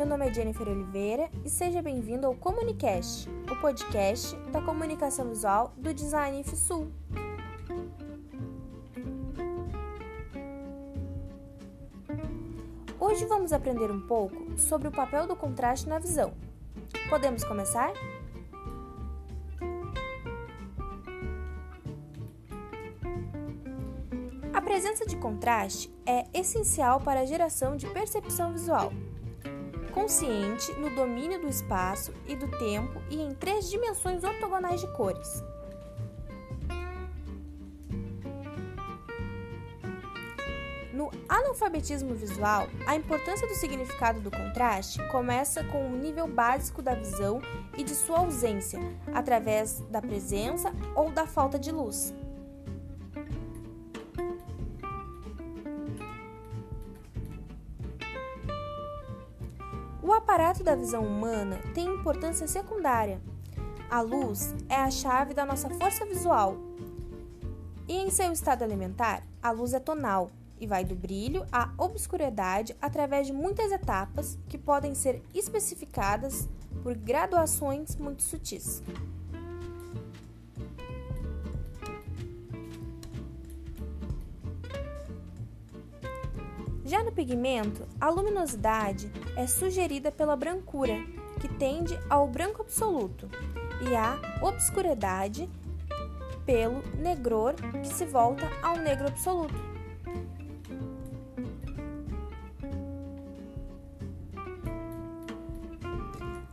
[0.00, 6.44] é Jennifer Oliveira e seja bem-vindo ao Comunicast, o podcast da comunicação visual do Design
[6.44, 6.92] Sul.
[13.00, 16.32] Hoje vamos aprender um pouco sobre o papel do contraste na visão.
[17.10, 17.92] Podemos começar?
[24.54, 28.92] A presença de contraste é essencial para a geração de percepção visual,
[29.98, 35.42] consciente no domínio do espaço e do tempo e em três dimensões ortogonais de cores.
[40.92, 46.94] No analfabetismo visual, a importância do significado do contraste começa com o nível básico da
[46.94, 47.42] visão
[47.76, 48.78] e de sua ausência,
[49.12, 52.14] através da presença ou da falta de luz.
[60.08, 63.20] O aparato da visão humana tem importância secundária.
[63.90, 66.56] A luz é a chave da nossa força visual.
[67.86, 72.74] E em seu estado elementar, a luz é tonal e vai do brilho à obscuridade
[72.80, 76.48] através de muitas etapas que podem ser especificadas
[76.82, 78.82] por graduações muito sutis.
[86.88, 90.94] Já no pigmento, a luminosidade é sugerida pela brancura,
[91.38, 93.28] que tende ao branco absoluto,
[93.86, 95.50] e a obscuridade
[96.46, 99.54] pelo negror, que se volta ao negro absoluto.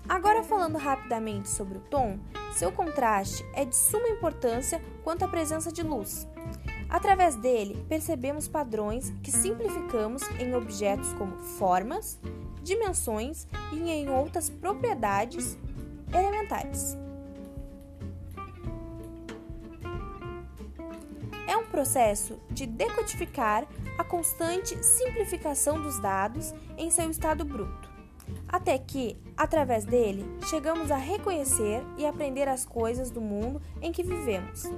[0.10, 2.20] Agora, falando rapidamente sobre o tom,
[2.52, 6.28] seu contraste é de suma importância quanto à presença de luz.
[6.90, 12.20] Através dele, percebemos padrões que simplificamos em objetos como formas,
[12.64, 15.58] dimensões e em outras propriedades
[16.14, 16.98] elementares.
[21.48, 23.68] É um processo de decodificar
[23.98, 27.90] a constante simplificação dos dados em seu estado bruto,
[28.48, 34.04] até que, através dele, chegamos a reconhecer e aprender as coisas do mundo em que
[34.04, 34.70] vivemos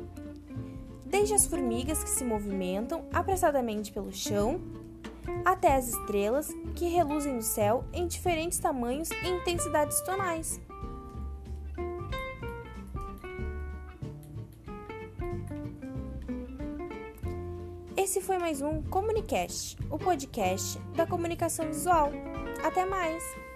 [1.10, 4.60] desde as formigas que se movimentam apressadamente pelo chão,
[5.46, 10.60] até as estrelas que reluzem no céu em diferentes tamanhos e intensidades tonais.
[17.96, 22.12] Esse foi mais um Comunicast, o podcast da comunicação visual.
[22.64, 23.47] Até mais!